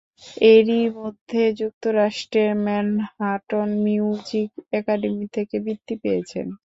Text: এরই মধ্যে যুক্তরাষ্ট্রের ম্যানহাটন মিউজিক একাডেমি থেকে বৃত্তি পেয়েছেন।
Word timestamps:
এরই 0.51 0.81
মধ্যে 0.97 1.41
যুক্তরাষ্ট্রের 1.59 2.51
ম্যানহাটন 2.65 3.69
মিউজিক 3.85 4.49
একাডেমি 4.79 5.25
থেকে 5.35 5.55
বৃত্তি 5.65 5.93
পেয়েছেন। 6.03 6.47